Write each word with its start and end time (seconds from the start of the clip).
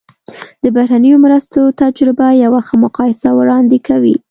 د 0.63 0.65
بهرنیو 0.75 1.21
مرستو 1.25 1.61
تجربه 1.81 2.27
یوه 2.43 2.59
ښه 2.67 2.75
مقایسه 2.85 3.29
وړاندې 3.33 3.77
کوي. 3.87 4.15